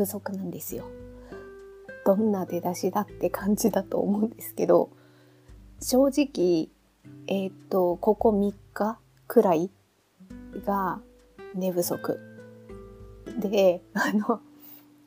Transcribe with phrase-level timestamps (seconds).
[0.00, 0.84] 不足なんですよ。
[2.06, 4.88] どんな出だしだって感じだと思うんですけど
[5.78, 6.68] 正直
[7.26, 9.70] えっ、ー、とここ3日くらい
[10.64, 11.00] が
[11.54, 12.18] 寝不足
[13.38, 14.40] であの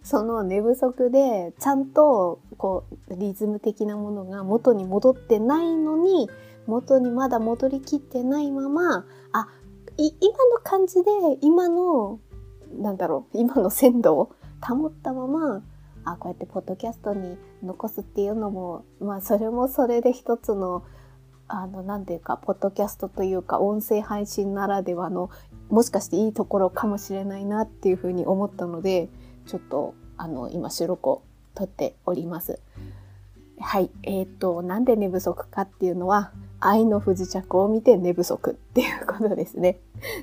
[0.03, 6.29] その寝不足でちゃんとこうリズム的なものが元に戻ってないのに
[6.67, 9.47] 元にまだ戻りきってないままあ
[9.97, 11.09] 今の感じで
[11.41, 12.19] 今の
[12.77, 15.63] なんだろう今の鮮度を保ったまま
[16.05, 20.83] あこうやってポッドキャストに残すっていうのもまあそれもそれで一つの
[21.47, 25.29] あの何ていうかポッドキャストというか音声配信ならではの
[25.69, 29.09] もしかしていいところかもしれないなっていうふうに思ったので
[29.45, 31.21] ちょっとあの今収録を
[31.55, 32.59] 撮っております。
[33.59, 39.77] はい、えっ、ー、となんで寝不足かっていうのは愛の不時着を見て寝不足っていうことですね。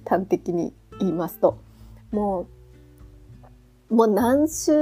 [0.09, 1.59] 端的に言いますと。
[2.13, 2.47] もう、
[3.91, 4.73] もう何週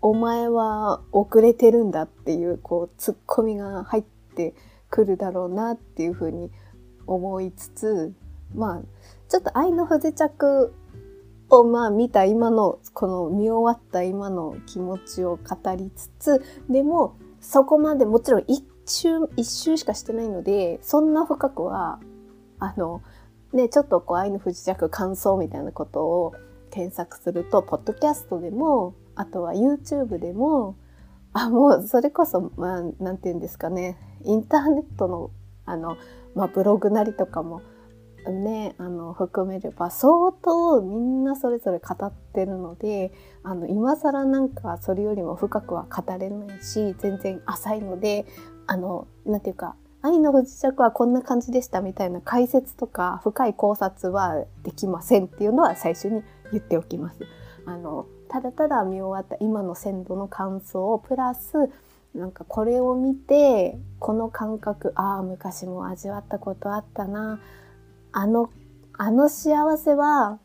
[0.00, 4.54] お前は遅れてるんだっていう、こう、ツッコミが入って
[4.88, 6.50] くるだろうなっていうふうに
[7.06, 8.14] 思いつつ、
[8.54, 8.82] まあ、
[9.28, 10.72] ちょっと愛の不時着
[11.50, 21.98] をまあ見た今の、この見終わった今の気持ちを語りつつ、でも、そこまでもちろん一周、一周しかしてないので、そんな深くは、
[22.60, 23.02] あの、
[23.52, 26.34] ね、ちょっとこう愛の不時着感想みたいなことを
[26.70, 30.76] 検索すると、ポッドキャストでも、あとは YouTube でも、
[31.32, 35.30] あ、もうそれこそ、まあ、なんて言うんですかね、インターネットの、
[35.66, 35.96] あの、
[36.34, 37.62] まあ、ブログなりとかも、
[38.28, 48.26] ね、あの、含めれば相当みんなそれぞれ語ってるので、あの、今更なんかそれよりも深くは語れないし、全然浅いので、
[48.66, 57.20] あの、なんていうか、愛の不時着はこんな感じでしたみたいな解説とか深い考察はできませんっていうのは最初に言っておきます。
[57.66, 61.70] あのただただ見終わった今の鮮度の感想をプラス
[62.14, 67.40] なんかこれを見てこの感覚ああ昔も味わったことあったな
[68.12, 68.50] あの
[68.94, 70.38] あの幸せは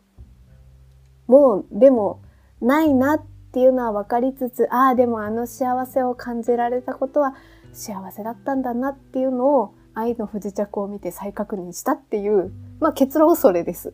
[1.28, 2.22] もうでも
[2.62, 7.36] ないなっていうのは分かりつつああでもあの幸せを感じられたことは
[7.74, 13.94] 幸せだったんだなっていうのを愛の不時着を見て再確認したっていう、まあ結論それです。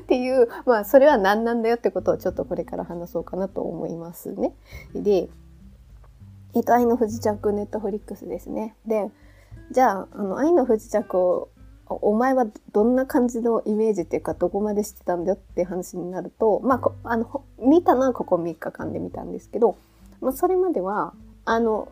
[0.00, 4.52] っていう、まあそれは何なんだよってことをちょっとこれから話そうかなと思いますね。
[4.94, 5.28] で、
[6.54, 8.74] えっ、と、愛の不時着ネットフリックスですね。
[8.86, 9.10] で、
[9.70, 11.48] じゃあ、あの、愛の不時着を
[11.90, 19.76] お前はどんな感じのイメージっていうかどこまでしてたんだよって話になるとまああの見たのはここ3日間で見たんですけど、
[20.20, 21.14] まあ、それまでは
[21.44, 21.90] あの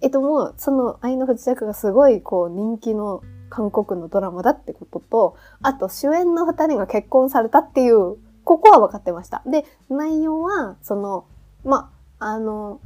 [0.00, 9.42] えっともうその愛の不時着がすごいこう人気の韓国のドラマだってことと、あと主演の二人が結婚されたっていう、ここは分かってました。
[9.44, 11.26] で、内容は、その、
[11.64, 12.80] ま、あの、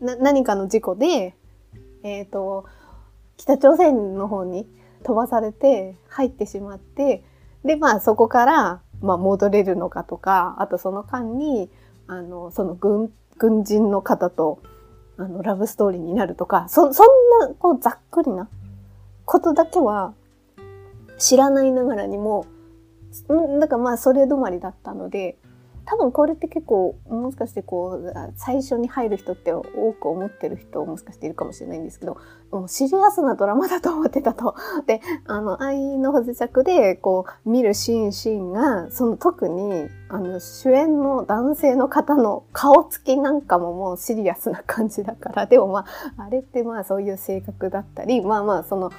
[0.00, 1.34] な、何かの事故で、
[2.02, 2.66] えっ、ー、と、
[3.36, 4.66] 北朝鮮の方に
[5.04, 7.24] 飛ばされて入ってしまって、
[7.64, 11.70] で、まあそこから、まあ戻れるのかとか、あとその間に、
[12.06, 14.60] あの、その軍、軍人の方と、
[15.16, 17.06] あの、ラブストーリーになるとか、そ、そん
[17.40, 18.48] な、こう、ざっくりな
[19.24, 20.14] ことだけは
[21.18, 22.46] 知らないながらにも、
[23.60, 25.36] だかまあそれ止まりだったので、
[25.84, 29.62] 多分これって結構もしかしてこう最初に入る人って多
[29.92, 32.18] く思ってる人もしかしているかもしれないんですけど
[32.50, 34.54] もうシリアスなドラマだと思ってたと。
[34.86, 45.84] であの愛の不時着でこう見るシーンシーンがその特にあの主演の男性の方の顔つきなんかももうシリアスな感じだからでもま
[46.16, 48.92] ああれってまあそういう性格だったりまあまあその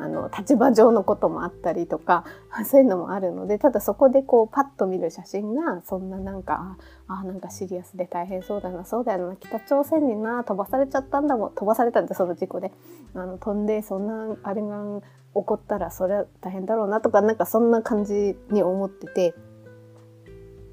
[0.00, 2.24] あの立場上のこともあったりとか
[2.64, 12.72] そういうのもあるのでただそこでこうパッと見る写真がそんななんかあなんかシリアスで大変そうだなそうだよな北朝鮮にな飛ばされちゃったんだもん飛ばされたんだその事故で。
[13.14, 15.00] あの飛んでそんなあれが
[15.34, 19.34] 起こったらそれは大変だろうなとかなんかそんな感じに思ってて。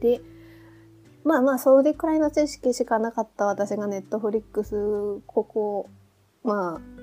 [0.02, 0.22] で
[1.24, 5.90] まあまあそれくらいの知識しかなかった私がネットフリックスここ
[6.44, 6.95] まあ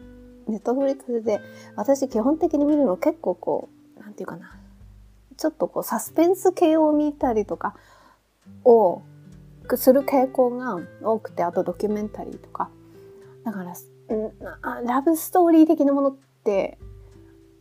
[0.49, 1.41] ネットフリックスで
[1.77, 4.57] 私基本的に見るの結構こう何て言うかな。
[5.37, 7.75] ちょっとこうサスペンス系を見たりとか
[8.65, 9.03] を
[9.77, 12.71] する傾向が多くてあとドキュメンタリーとか。
[13.45, 13.75] だから
[14.85, 16.79] ラブストーリー的なものって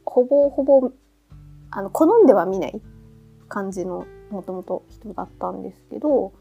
[0.05, 0.91] ほぼほぼ
[1.71, 2.81] あの好んでは見ない
[3.47, 6.33] 感じのもともと人だったんですけど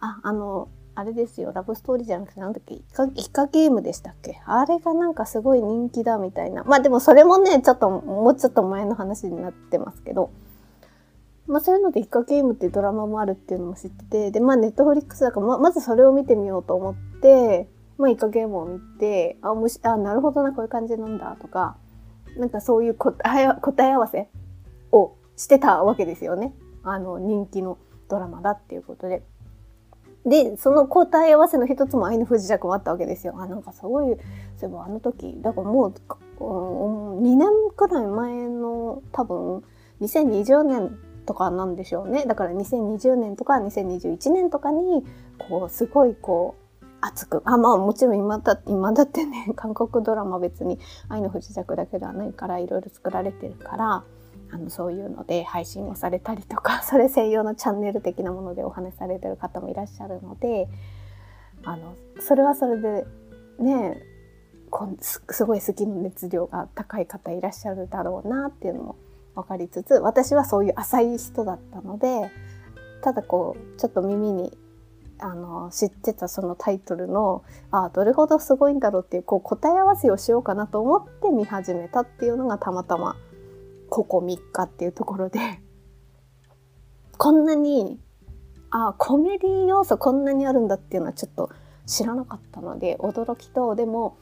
[0.00, 4.40] ああのあれですよ、ラブストーリーじゃなくて、なんだっけ、イカイカゲームでしたっけ？
[4.46, 6.62] あれがなんかすごい人気だみたいな。
[6.62, 10.30] まあでもそれもね、ちょっと、もうちょっと前の話になってますけど、
[11.48, 17.68] まあそういうのでイカゲームっていうドラマもあるっていうのも知ってて、で、まあネットフリックスだからま、まずそれを見てみようと思って、
[17.98, 21.76] まあイカゲームを見て、あ、もし、あ、なるほどな、こういう感じなんだとか、
[22.38, 24.28] なんかそういう答え答え合わせ
[24.92, 26.54] をしてたわけですよね。
[26.84, 29.24] あの、人気のドラマだっていうことで。
[30.26, 33.34] で、その答え合わせの一つも愛の不時着もあったわけですよ。
[33.38, 34.06] あ、なんかすごい、
[34.56, 35.94] そういえばあの時、だからもう、
[36.40, 39.62] うん、2年くらい前の多分、
[40.00, 42.24] 2020年とかなんでしょうね。
[42.26, 45.04] だから2020年とか2021年とかに、
[45.38, 50.78] こう、すごいこう、熱く、あ、まあもちろん今だ、今だってね、韓国ドラマ別に
[51.10, 54.04] 愛の不時着だけではないから、いろいろ作られてるから、
[54.54, 60.68] あのそういうので配信をされたりとか それ専用のチャンネル的なものでお話しされてる方もいらっしゃるので
[61.64, 63.04] あのそれはそれで
[63.58, 64.00] ね
[64.70, 68.96] こすごい好きの熱量が高い方いらっしゃるだろうなっていうのも
[69.34, 72.30] 分かりつつ私はそういう浅い人だったので
[73.02, 74.56] ただこうちょっと耳に
[75.18, 77.42] あの知ってたそのタイトルの
[77.72, 83.16] あどれほどすごいんだろうっていうこう答え合わせをしようかなと思って見始めたっていうのがたまたま
[83.94, 85.38] ここ3日っていうところで、
[87.16, 88.00] こんなに、
[88.72, 91.48] あコメディ要素こんなにあるんだっていうのはちょっと
[91.86, 94.16] 知らなかったので、驚きと、でも、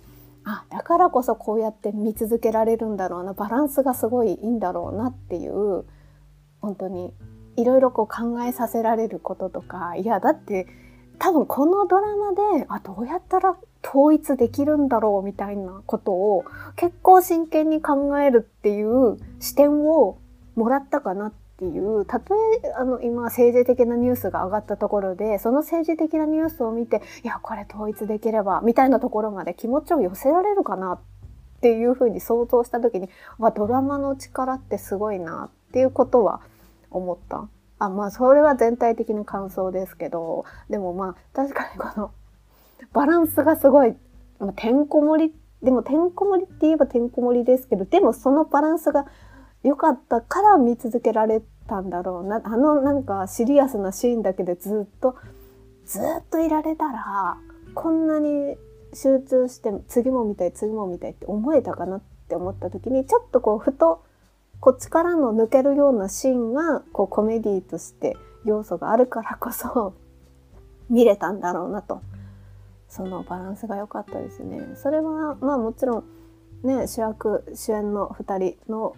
[0.45, 5.87] あ、だからこそこうやって見続けられるんだろうな、バランスがすごいいいんだろうなっていう、
[6.61, 7.15] 本当に
[7.57, 10.67] いろいろこう考えさせられることとか、いや、だって
[11.19, 16.45] 多分このドラマで、あ、どうやったら統一できるんだろうみたいなことを
[16.77, 20.19] 結構真剣に考えるっていう視点を
[20.55, 22.35] もらったかなっていうたと
[22.65, 31.01] えあの今政治的なニュースが上がったところでその政治的なニュースを見ていやこれ統一できればみたいなところまで気持ちを寄せられるかなっ
[31.61, 33.09] ていうふうに想像した時に
[33.39, 36.41] わドラマの力ってすごいなっていうことは
[36.91, 37.49] 思った。
[37.79, 42.13] あまあそれは全体的な感想ですけどでもまあ確かにこの
[42.93, 43.95] バランスがすごい、
[44.39, 49.07] まあ、てんこ盛り、でもてんこ盛りって言えばてんこ盛りですけど、でもそのバランスが
[49.63, 52.41] 良かったから見続けられたんだろうな。
[52.45, 55.17] あのなんかシリアスなシーンだけでずっと、
[55.85, 57.39] ずっといられたら、
[57.75, 58.57] こんなに
[58.95, 64.05] 集中して次も見たい次も見たいって思えたかなって思った時にちょっとこうふと
[64.61, 69.95] こっちからの抜けるようなシーンがこうコメディとして要素があるからこそ
[70.91, 72.03] 見れたんだろうなと
[72.93, 74.61] そのバランスが良かったですね。
[74.75, 76.05] それはまあもちろん
[76.63, 78.95] ね主役主演の2人の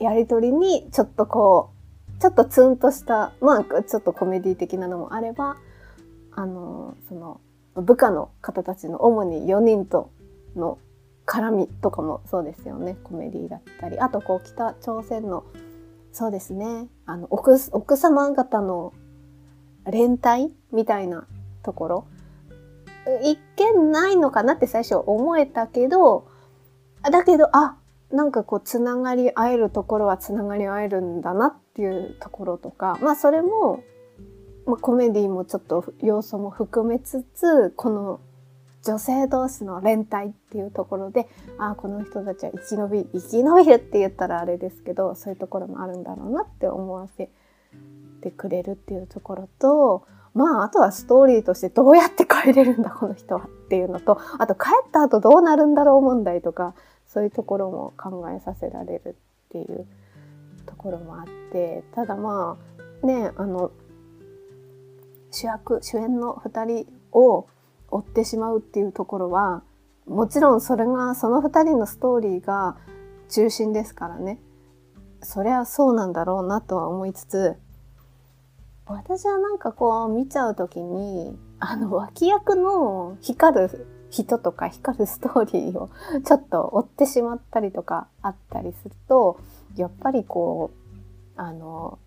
[0.00, 1.70] やり取りにちょっとこ
[2.18, 5.56] うちょっとツンとしたまあちょっとコメディ的なのもあれば
[6.32, 7.40] あのその
[7.76, 10.10] 部下の方たちの主に4人と
[10.56, 10.78] の
[11.24, 15.44] 絡みとかもそうですよねコメディだったりあとこう北朝鮮の
[16.10, 18.92] そうですねあの奥奥様方の
[19.86, 21.28] 連帯みたいな
[21.62, 22.06] ところ
[23.22, 26.28] 一見ないのかなって最初思えたけど、
[27.02, 27.76] だけど、あ、
[28.10, 33.82] なんかこう、つながり合えるところはつながり合えるんだなっていうところとか、まあそれも、
[34.66, 38.20] まあ、コメディもちょっと要素も含めつつ、この
[38.84, 41.28] 女性同士の連帯っていうところで、
[41.58, 47.30] ああ、この人たちは生き延び、生き延びるって言ったらあれですけど、そういうところもあるんだろうなって思わせ
[48.20, 50.06] てくれるっていうところと、
[50.38, 56.74] まあ、あとはストーリーとしてどうやって帰れるんだ、この人はっていうのと、あと帰った後どうなるんだろう問題とか、
[57.08, 59.16] そういうところも考えさせられる
[59.48, 59.84] っていう
[60.64, 62.56] ところもあって、ただま
[63.02, 63.72] あ、ね、あの、
[65.32, 67.48] 主役、主演の2人を
[67.90, 69.64] 追ってしまうっていうところは、
[70.06, 72.76] もちろんそれが、その2人のストーリーが
[73.28, 74.38] 中心ですからね。
[75.20, 77.56] そりゃそうなんだろうなとは思いつつ、
[78.94, 85.90] 私はなんかこう見ちゃう時にあの脇役の光る人とか光るストーリーを
[86.24, 89.38] ちょっと追ってしまったりとかあったりすると
[89.76, 90.70] やっぱりこ
[91.36, 91.98] うあの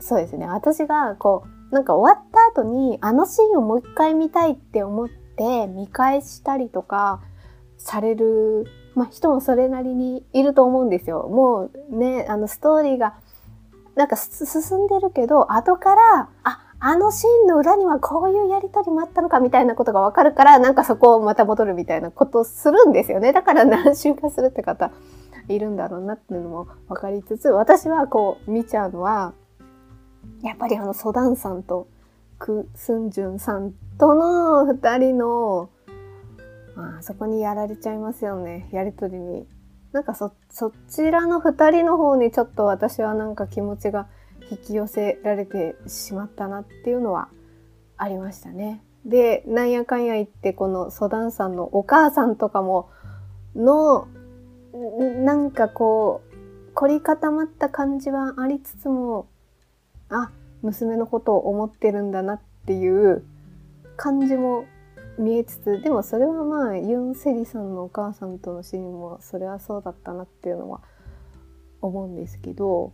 [0.00, 7.20] そうですね私がこうなんか終わった後にあのシーンをもう一回見たいって思って見返したりとか
[7.78, 11.28] される、まあ、人もそれなりにいると思うんですよ。
[11.28, 13.14] もうねあのストーリーが
[13.94, 23.32] なんか進んでるけど、後から、あ、あのシーンの裏にはこういうやりとりもあったのかみたいなことがわかるから、なんかそこをまた戻るみたいなことをするんですよね。
[23.32, 24.90] だから何周かするって方
[25.48, 29.34] いるんだろうなっていうのも分かりつつ、私はこう見ちゃうのは、
[30.42, 31.86] やっぱりあのソダンさんと
[32.38, 35.68] ク・スンジュンさんとの二人の、
[36.74, 38.68] まあそこにやられちゃいますよね。
[38.72, 39.46] やりとりに
[39.92, 44.08] なんかそ、そちらの二人の方にちょっと私はなんか気持ちが
[44.50, 47.28] 引き寄せられてしまったなっていうのは
[47.96, 48.82] ありましたね。
[49.04, 52.88] でなんやかんや言ってこのソダンさんのお母さんとかも
[53.56, 54.06] の
[55.24, 59.28] なんかこう凝り固まった感じはありつつも
[60.08, 60.30] あ
[60.62, 63.24] 娘のことを思ってるんだなっていう
[63.96, 64.64] 感じも
[65.18, 70.80] 見えつつでもそれはまあユン・セリさんのお母さんとのシーンもそれはそうだったなっていうのは
[71.80, 72.92] 思うんですけど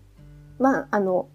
[0.58, 1.28] まああの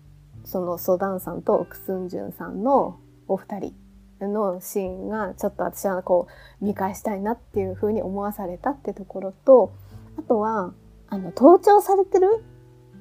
[0.44, 3.74] そのソダンさんとクスンジュンさんのお二人
[4.20, 6.28] のシーンがちょっと私はこ
[6.62, 9.74] う見返したいなっていうふうに思わされたってところと
[10.18, 10.74] あとは
[11.08, 12.44] あの盗聴されてる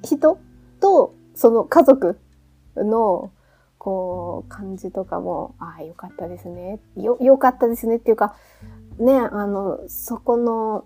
[0.05, 0.39] 人
[0.81, 2.19] とその家族
[2.77, 3.31] の
[3.83, 6.79] こう感じとかもああよかったですね。
[6.97, 8.37] よよかったですねっていうか
[9.01, 10.85] ねあのそこの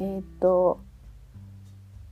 [0.00, 0.80] えっ、ー、と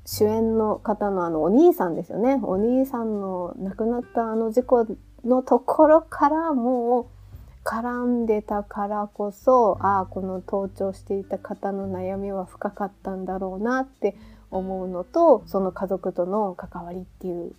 [0.06, 2.38] 主演の方のあのお兄さんですよね。
[2.44, 4.86] お兄さんの亡くなったあの事故
[5.24, 7.06] のところからもう
[7.64, 14.16] 絡んでたからこそああこの盗聴していた方の悩みは深かったんだろうなって
[14.52, 17.56] 思うのとその家族との関わりっていう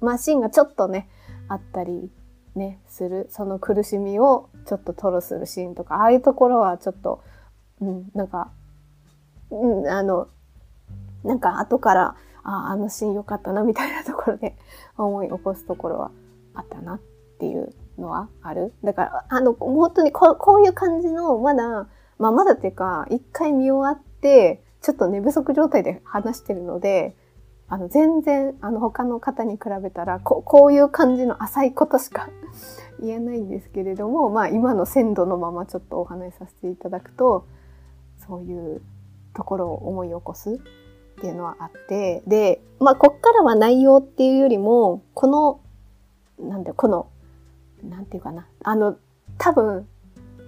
[0.00, 1.10] マシンがちょっとね
[1.48, 2.10] あったり
[2.54, 7.22] ねするその苦しみをちょっと吐露するシーンとかああいうところはちょっと、
[7.80, 8.50] うん、なんか、
[9.50, 10.28] うん、あの
[11.24, 14.56] なんか後からああのシーン良かったなみたいなところで
[14.96, 16.10] 思い起こすところは
[16.54, 17.00] あったなっ
[17.38, 18.72] ていうのはある。
[18.84, 21.88] だから、あの、本当にここういう感じの、まだ、
[22.18, 27.16] まあまだっていうか、一回見終わって、ちょっと寝不足状態で話してるので、
[27.68, 32.28] あの、全然、あの、他の方に比べたら、ここういう感じの浅いことしか
[33.00, 37.44] 言えないんですけれども、まあ今の鮮度のままちょっとお話しさせていただくと、
[38.26, 38.82] そういう
[39.34, 40.58] ところを思い起こすっ
[41.20, 45.60] ていうのはあって、で、まあこっからは内容っていうよりも、この、
[46.38, 47.06] なんで、この
[47.88, 48.96] なんていうかなあの
[49.38, 49.86] 多分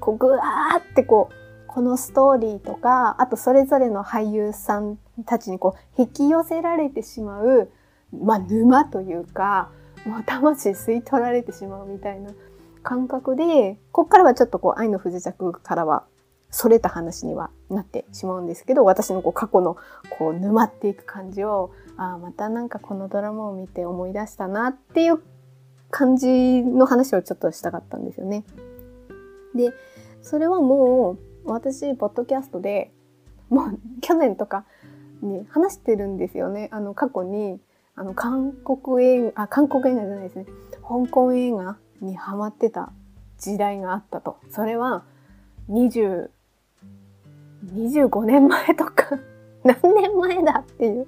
[0.00, 1.34] こうぐわーってこう
[1.68, 7.70] このストーリーとかあとそれぞれの俳優さんたちにこう引き寄せられてしまう、
[8.12, 9.70] まあ、沼というか
[10.04, 12.30] もう魂吸い取られてしまうみたいな
[12.82, 16.04] 感覚でこっからはちょっとこう愛の不時着からは
[16.50, 19.76] それた話にはなってしまうんですけど私のこう過去の
[20.18, 25.20] こう沼っていく感じをああまたなんかこのドラマを見て思い出したなっていう
[25.90, 28.44] 感じの話をちょっとしたかったんですよね。
[29.54, 29.72] で、
[30.22, 31.18] それはもう
[31.52, 32.92] 私、ポッドキャストで
[33.48, 34.64] もう去年とか
[35.22, 36.68] に話してるんですよね。
[36.72, 37.60] あの過去に
[37.94, 40.46] あの韓国映画、あ、韓国映画じゃないですね。
[40.82, 42.92] 香港映画にハマってた
[43.38, 44.38] 時代があったと。
[44.50, 45.04] それは
[45.70, 46.28] 20、
[47.74, 49.18] 25年前とか
[49.64, 51.06] 何年前だっていう。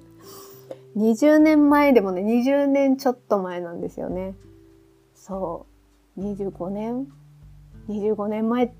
[0.97, 4.35] 20年前でもね、20年ちょっと前なんですよね。
[5.15, 5.65] そ
[6.17, 7.07] う25年
[7.87, 8.73] 25年前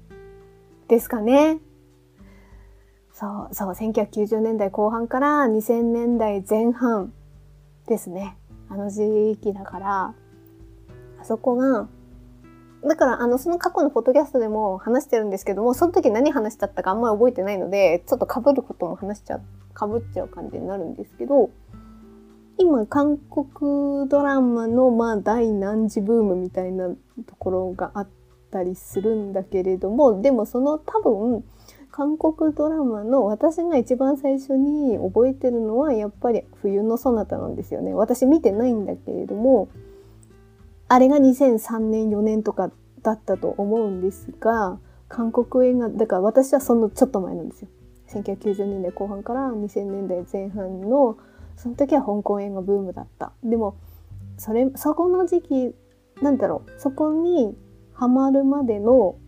[0.91, 1.59] ですかね。
[3.13, 7.13] そうそう1990年代後半から2000年代前半
[7.87, 8.35] ですね。
[8.67, 10.13] あの時期だから。
[11.21, 11.87] あそこが
[12.85, 19.41] だからあのその過去のポッドキャストでも話してるんですけどもその時何話しちゃったかあんまり覚えてないのでちょっとかぶることも話しちゃう
[19.73, 21.51] かぶっちゃう感じになるんですけど
[22.57, 28.07] 今韓国ドラマのまあ第何次ブームみたいなところがあっ
[28.51, 31.43] たりするんだけれどもでもその多分
[31.91, 37.93] 韓国ドラマの私が一番最初に覚えてるのはやっぱり冬のソナタなんですよね。
[37.93, 39.67] 私見てないんだけれども
[40.87, 44.77] あれが2003年4年とかだったと思うんですが
[45.09, 47.67] 韓国映画だから私はそのちょっと前なんですよ。
[48.07, 51.17] 1990年代後半から2000年代前半の
[51.55, 53.77] その時は香港映画ブームだったでも
[54.37, 55.75] それそこの時期
[56.21, 57.55] なんだろうそこに
[58.01, 59.19] ハマるまでの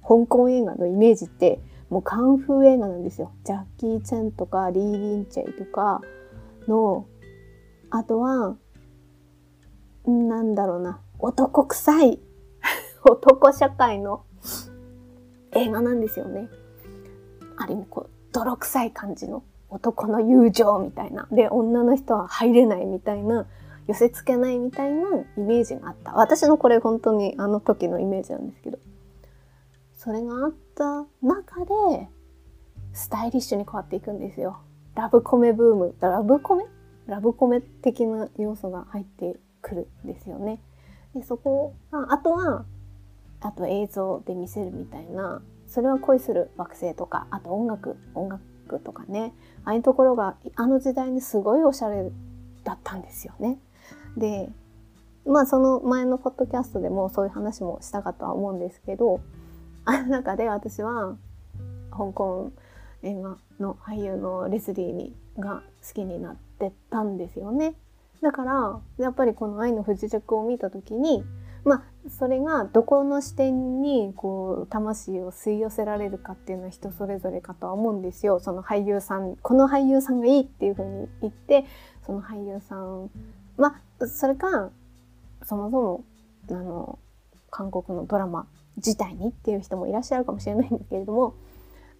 [0.00, 6.00] 香港映画のイメージってもうカンフー映画なんですよジャッキー・チェンとかリー・リンチェイとか
[6.66, 7.06] の
[7.90, 8.56] あとは
[10.06, 12.18] なんだろうな男臭い
[13.04, 14.24] 男社会の
[15.52, 16.48] 映画なんですよね。
[17.58, 21.28] ある意味こう泥臭い感じの男の友情みたいな。
[21.30, 23.46] で、女の人は入れないみたいな、
[23.86, 26.12] 寄せ付けないみたいなイメージがあった。
[26.14, 28.78] 私のこれ本当にあの時のイメージなんですけど。
[29.96, 32.08] それがあった中で、
[32.92, 34.58] スタイリッシュに変わっていくんですよ。
[34.94, 35.94] ラブコメブーム。
[36.00, 36.64] ラブコメ？
[37.06, 40.60] ラブコメ的な要素が入ってくるんですよね。
[41.14, 42.64] でそこああとは、
[43.40, 52.10] あと映像で見せるみたいな、それは恋する惑星とか、あと音楽、音楽とかねああいうところがあの時代にすごいおしゃれ
[52.62, 53.58] だったんですよね。
[54.16, 54.50] で
[55.26, 59.20] まあその前のポッドキャストでもそういう話もしたかとは思うんですけど
[59.84, 61.16] あの 中で私は
[61.90, 62.52] 香港
[63.02, 67.74] 映画の俳優のレスリーにが好きになってたんですよね。
[68.22, 71.24] だからやっぱりこの「愛の不時着」を見た時に
[71.64, 78.40] まあそれがどこの視点にこう魂を吸い寄せられるかっていうのは人それぞれかとは思うんですよ。
[78.40, 81.64] その俳優さんこの俳優さんがいいっていうふうに言って
[82.06, 83.10] その俳優さん
[83.56, 84.70] まあそれか
[85.44, 86.04] そもそも
[86.50, 86.98] あの
[87.50, 88.46] 韓国のドラマ
[88.76, 91.34] 自体にっていう人もいらっしゃるかもしれないんですけれども、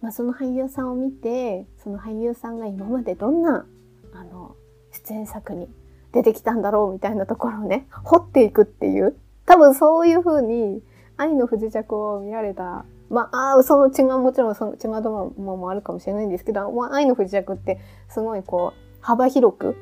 [0.01, 3.65] まあ、その俳優さんを見てその俳優さんが今までどんな
[4.13, 4.55] あの
[4.91, 5.69] 出演作に
[6.11, 10.81] 出てきたんだろうみたいなところをね掘っていくっていう多分そういう風に
[11.17, 19.77] 愛の不時着を見られたまあ、あその違うもちろんその違うドラマもあるかもしれないんですけど、まあ、愛の不時着ってすごいこう幅広く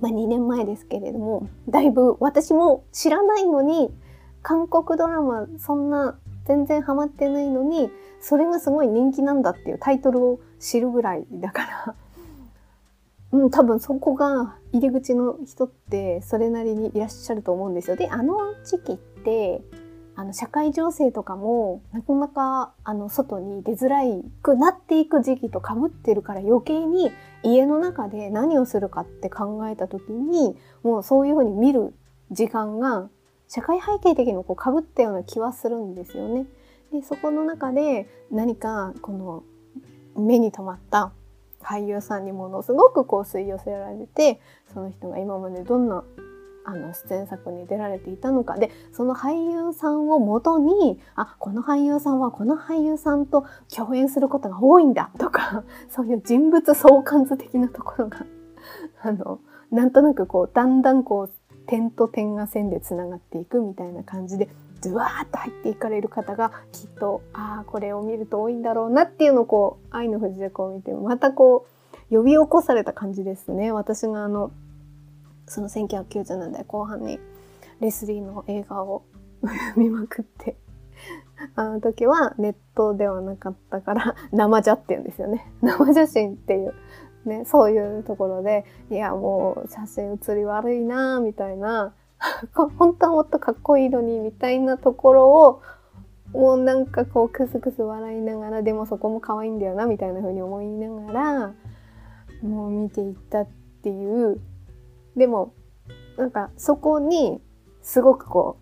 [0.00, 3.90] まあ、2年前ですけれどもだいぶ私も知らないのに
[4.42, 11.94] 韓国ドラマそんな全然ハマってないのにそれがすごい人気なんだっていうタイトルを知るぐらいだから
[13.32, 17.96] うん、多分そこが入り口の人ってそれなりにいらっしゃると思うんですよ。
[17.96, 19.62] であの時期って
[20.16, 24.00] あの社会情勢とかもなかなかあの外に出づら
[24.42, 31.94] くなっていく時期とかぶってるから余計に家の中で何をするかって考えた時にもうそういうふうに見る
[32.30, 33.10] 時間が
[33.46, 36.46] 社会背景的にこうかぶったような気はするんですよね。
[36.92, 39.42] でそこの中で何かこの
[40.16, 41.12] 目に留まった
[41.60, 44.40] 俳優さんにものすごくこう吸い寄せられて
[44.72, 46.04] その人が今までどんな
[46.66, 58.26] あの出演作に出られていたのかでその俳優さんをもとにあこの俳優さんはこの俳優さんと共演することが多いんだとか そういう人物相関図的なところが
[59.02, 59.38] あの
[59.70, 61.30] なんとなくこうだんだんこう
[61.66, 64.48] 点と点が線でつながっていくみたいな感じで
[64.80, 71.66] ズワーッと入っていかれる方がきっとああこれを見ると多いんだろうなっていうのをこう「愛の不時着」を見てまたこ
[72.10, 73.72] う呼び起こされた感じですね。
[73.72, 74.50] 私があの
[75.46, 77.18] その1990年代後半に
[77.80, 79.04] レスリーの映画を
[79.76, 80.56] 見まくって
[81.54, 85.52] あの時はネットではなかったから生写って言うんですよね。
[85.60, 86.74] 生写真っていう
[87.26, 91.94] ねそういうところでいやもう写真写り悪いなみたいな
[92.54, 95.62] 本当はもっとかっこいいのにみたいなところを
[96.32, 101.54] もうなんかこうクスクス笑いながらでもそこも可愛いんだよなみたいな風に思いながら
[102.42, 103.48] もう見ていったっ
[103.82, 104.40] ていう
[105.16, 105.54] でも
[106.16, 107.40] なんかそこに
[107.82, 108.58] すごくこ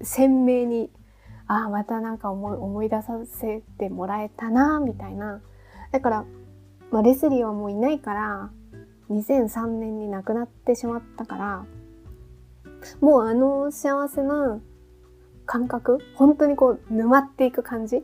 [0.00, 0.90] う鮮明に
[1.46, 5.42] ああまたなんか思い思い出させてもらえたなみたいな。
[5.92, 6.24] だから、
[6.90, 8.50] まあ、レスリーはもういないから
[9.10, 11.66] 2003年に亡くなってしまったから
[13.00, 14.60] もうあの幸せな
[15.46, 18.02] 感覚本当にこう沼っていく感じ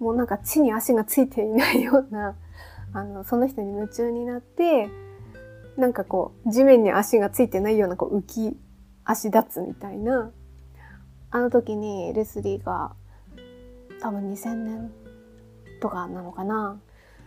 [0.00, 2.36] もうなんか地に足がついていないような
[2.92, 4.88] あのその人に夢中になって
[5.78, 8.56] なんかこう地面に足がついてないようなこう浮き
[9.04, 10.32] 足立つみたいな
[11.30, 12.92] あの時にレスリーが
[14.00, 14.90] 多分2000年
[15.80, 16.80] とかなのかな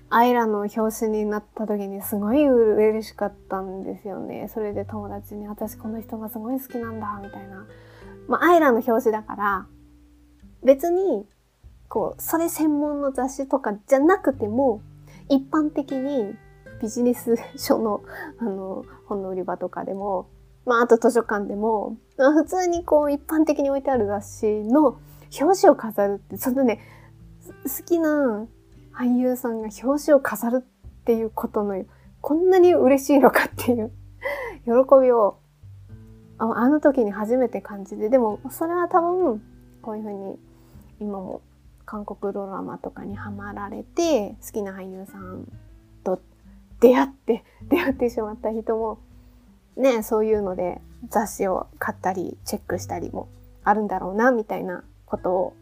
[0.10, 4.50] アイラの表紙になった時にすごい嬉しかったんですよね。
[4.54, 7.66] それで友達に私この人がすごい好きなんだみたいな。
[8.28, 9.66] まあアイラの表紙だから
[10.64, 11.26] 別に
[11.88, 14.82] こうそれ専門の雑誌とかじゃなくても
[15.30, 16.36] 一般的に
[16.82, 18.02] ビジネス書の
[18.40, 20.30] あの本の売り場とかでも、
[20.66, 25.00] まあ、あと図書館でも、まあ、普通にこう一般的に置いてある雑誌の
[25.40, 26.80] 表紙を飾るってそのね
[27.64, 28.48] 好きな
[28.94, 31.84] 俳優さんが表紙を飾るっていうことの
[32.22, 33.92] こんなに嬉しいのかっていう
[34.66, 35.40] 喜びを
[36.38, 39.42] あの時に初めて感じてでもそれは多分
[39.82, 40.40] こういうふうに
[41.00, 41.42] 今も
[41.86, 45.46] 韓国ドラマとかにハマられて好きな俳優さん
[46.04, 46.22] と
[46.82, 49.00] 出会って出会ってしまった人も
[49.78, 53.30] ねそういうので雑誌を買ったりチェックしたりも
[53.64, 55.54] あるんだろうなみたいなことを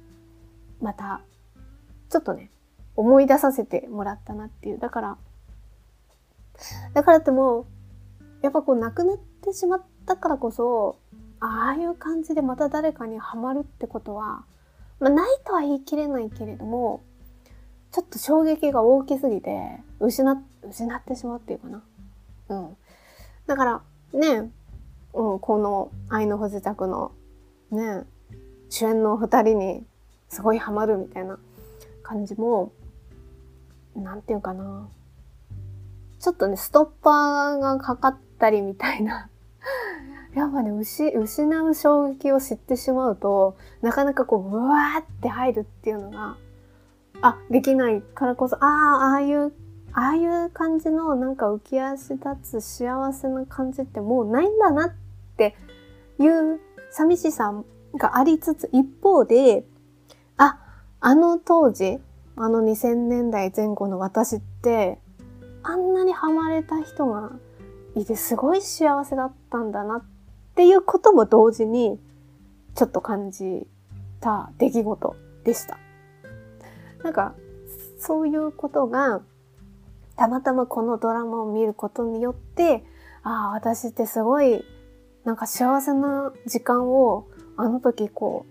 [0.81, 1.21] また
[2.09, 2.49] ちょっとね
[2.95, 4.79] 思い出させてもらったなっていう。
[4.79, 5.17] だから
[6.93, 7.65] だからってもう
[8.41, 10.97] やっぱこう亡くなってしまったからこそ
[11.39, 14.43] ああいう感じでまた誰かにはまるってことは、
[14.99, 17.01] まあ、ないとは言い切れないけれども
[17.91, 21.83] ちょっと衝撃が大きすぎて失っ失ってしまうっていうかな。
[22.49, 22.77] うん。
[23.47, 23.81] だから
[24.13, 24.51] ね、
[25.13, 27.11] うん、この愛の不時着の
[27.71, 28.03] ね、
[28.69, 29.83] 主演の二人に
[30.29, 31.39] すごいハマるみたいな
[32.03, 32.71] 感じも、
[33.95, 34.87] なんていうかな。
[36.19, 39.29] ちょっとね、ストッパーがかかったりみたいな
[40.33, 46.37] やっぱね失う衝撃を知ってしまうとなかなかこうブワーって入るっていうのが
[47.21, 49.53] あできないからこそああああいう
[49.93, 54.93] ああいう感じのなんか浮き足立つ幸せな感じってもうないんだなっ
[55.37, 55.55] て
[56.19, 56.59] いう
[56.91, 57.53] 寂しさ
[57.97, 59.65] がありつつ一方で
[60.37, 60.59] あ
[60.99, 61.99] あの当時
[62.35, 64.99] あの2000年代前後の私って
[65.63, 67.31] あんなにハマれた人が
[67.95, 70.03] いてすごい幸せだったんだなっ
[70.55, 71.99] ていうことも同時に
[72.75, 73.67] ちょっと感じ
[74.21, 75.77] た出来事でした。
[77.03, 77.33] なんか
[77.97, 79.21] そういうことが
[80.19, 82.83] たまたまこのドラマを見ることによって
[83.23, 84.65] ああ私ってすごい
[85.23, 88.45] なんか幸せな時間をあの時こ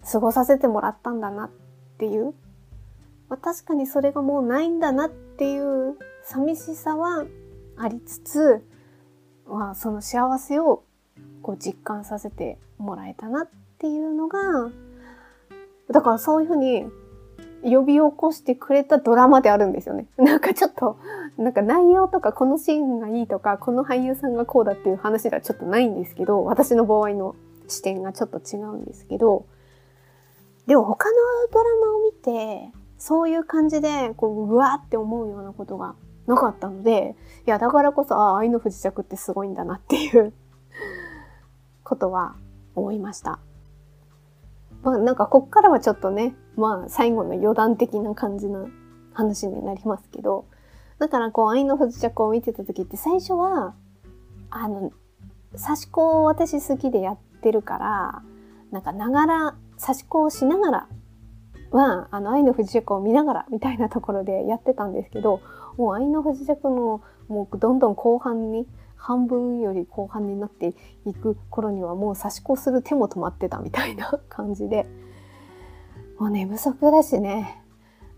[0.00, 1.50] う過ごさせてもらったんだなっ
[1.98, 2.34] ていう、
[3.28, 7.24] まあ、確かにそれがもうないんだなっていう寂しさは
[7.76, 8.64] ありつつ、
[9.48, 10.84] まあ、その幸せを
[11.42, 14.38] こう実感させてもらえたなっていうのが
[15.90, 16.86] だからそういうふうに
[17.62, 20.06] 呼び起こしてくれたドラマであるんですよね。
[20.18, 20.96] なんかちょっと、
[21.36, 27.34] なんか内容とかこのシーンがいいとか、この俳優さんがこうだっていう話ではちょっとないんですけど、私の場合の
[27.68, 29.46] 視点がちょっと違うんですけど、
[30.66, 31.16] でも他の
[31.52, 35.94] ドラマを見て、そういう感じで、こう、うわーって思うようなことが
[36.26, 40.32] なかったので、いや、だからこそ、ああ、愛の不時着ってすごいんだなっていう
[41.82, 42.36] ことは
[42.74, 43.40] 思いました。
[44.82, 48.66] まあなんかこっからはちょっとね、まあ最後の余談的な感じな
[49.12, 50.46] 話になりますけど、
[50.98, 53.74] だからこう愛の不時着を見てた時って最初は、
[54.50, 54.92] あの、
[55.52, 58.22] 刺し子を私好きでやってるから、
[58.70, 60.88] なんかながら、刺し子をしながら
[61.70, 65.40] は、あの愛の不時着を見ながらみたいなところでやってたんですけど、
[65.76, 68.66] もう愛の不時着のもうどんどん後半に
[69.02, 74.86] 半分より後半になっていく頃にはもう差し子する手も止まってたみたいな感じで。
[76.20, 77.60] もう寝不足だしね。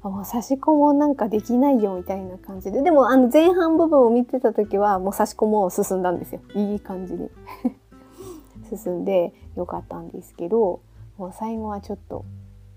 [0.03, 2.83] もう差し子もなんかできないよみたいな感じで。
[2.83, 6.43] でもあの前半部分を見てた時はもう差し子も進んだんですよ。
[6.55, 7.31] いい感じに。
[8.69, 10.81] 進んでよかったんですけど
[11.17, 12.25] もう最後はちょっと、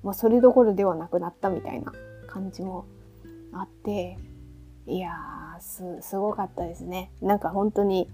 [0.04, 1.92] まあ、それどころではなくなったみたいな
[2.28, 2.86] 感じも
[3.52, 4.18] あって。
[4.86, 7.12] いやーす、すごかったですね。
[7.22, 8.10] なんか本当に、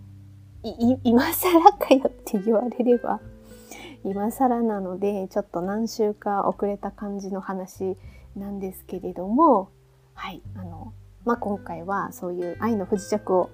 [0.64, 3.20] い、今更かよって言われれば、
[4.04, 7.98] 今更なので、ちょっと何週か遅れた感じの話
[8.36, 9.70] なんですけれども、
[10.14, 10.94] はい、あの、
[11.26, 13.50] まあ、今回はそういう愛の不時着を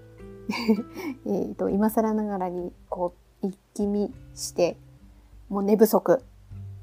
[1.28, 4.78] えと今更ながらにこう一気見して
[5.48, 6.24] もう寝不足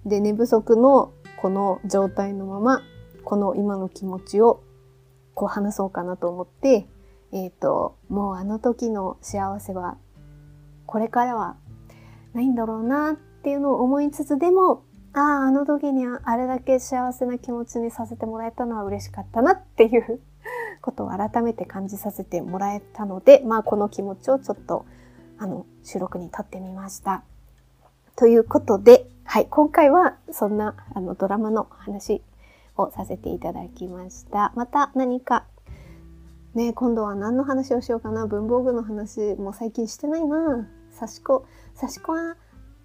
[0.05, 2.81] で寝不足のこの状態のまま
[3.25, 4.62] この今の気持ちを
[5.35, 6.87] こう話そうかなと思って、
[7.37, 9.99] えっ、ー、と、もうあの時の幸せは、
[10.87, 11.57] これからは
[12.33, 20.20] ないんだろうなっていうのを思いつつ、でも、ああ、あの時にあれだけ幸せな気持ちにさせてもらえたのは嬉しかったなっていう
[20.81, 24.87] ことを改めて感じさせてもらえたので、まあこの気持ちをちょっと、
[25.37, 27.22] あの、収録にとってみました。
[28.14, 32.22] ということで、はい、今回はそんなあのドラマの話
[32.79, 34.53] をさせていただきました。
[34.55, 35.44] また何か、
[36.57, 38.27] ね、今度は何の話をしようかな？
[38.27, 40.66] 文房具の話も最近してないな。
[40.99, 41.45] 刺し子。
[41.79, 42.35] 刺し子は、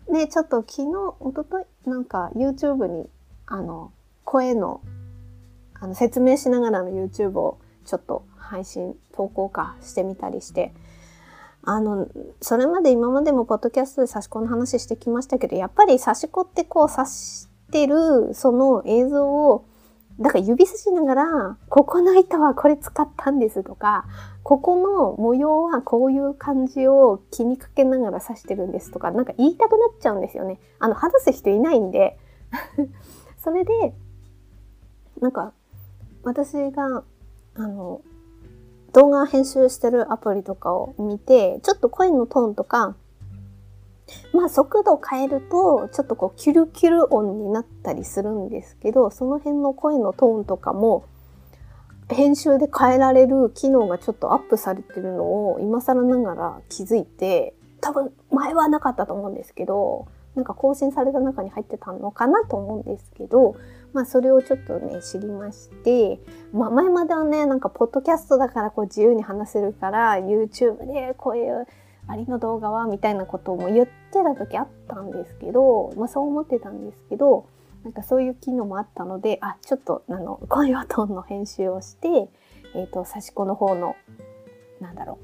[0.09, 3.09] ね、ちょっと昨日、おととい、なんか YouTube に、
[3.45, 3.93] あの、
[4.25, 4.81] 声の、
[5.79, 10.73] あの、説明しながらの YouTube をちょっと配信、投稿かしてみたりして、
[11.63, 12.09] あの、
[12.41, 19.63] それまで今までもポッドキャストで刺し子の話してきましたけど、やっぱり刺し子ってこう刺してるその映像を
[20.21, 24.05] だから指さしながら、ここの糸はこれ使ったんですとか、
[24.43, 30.59] ここの模様はこういう感じを気にかけながら刺してるんですとか、なんか言いたくなっちゃうんですよね。
[30.79, 32.19] あの、外す人いないんで。
[33.43, 33.95] それで、
[35.19, 35.53] なんか、
[36.23, 37.03] 私が、
[37.55, 38.01] あの、
[38.93, 42.95] 動画編集してるアプリとかを見て、ちょっと声のトーンとか、
[44.33, 51.05] まあ速度変えるとちょっとこうキュルキュル音になったりするんですけどその辺の声のトーンとかも
[52.09, 63.57] 編集で変えられる機能がちょっとアップされてるのを今更ながら気づいて多分前はなかったと思うんですけどなんか更新された中に入ってたのかなと思うんですけど、
[63.93, 66.19] まあそれをちょっとね、知りまして、
[66.53, 71.67] まあ前まではね、なんかポッドキャストだからこう自由に話せるから、YouTube でこういう
[72.07, 77.47] ありの動画はみたいなことも言ってた時あったんですけど、まあそう思ってたんですけど、
[77.83, 82.29] なんかそういう機能もあったので、あ、ちょっとあの、声はトーンの編集をして、
[82.75, 83.95] えっ、ー、と、差し子の方の、
[84.79, 85.17] なんだろ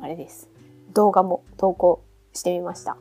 [0.00, 0.48] う、あれです。
[0.94, 2.96] 動画も投稿してみました。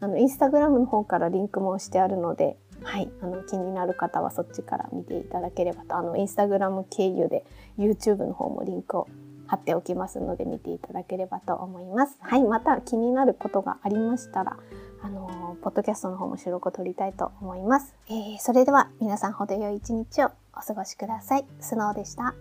[0.00, 7.44] あのインスタグラムの方からリンクもしてあるので、はい、あの気になる方はそっちから見ていただければと、あのインスタグラム経由で
[7.78, 9.08] YouTube の方もリンクを
[9.52, 12.16] 貼っておきますので見ていただければと思います。
[12.20, 14.56] はい、また気になることがありましたら、
[15.02, 17.94] あのポッドキャストの方も収録を撮りたいと思います。
[18.08, 21.44] えー、それでは皆さん程よい一日をお過ごしください。
[21.60, 22.34] スノーでした。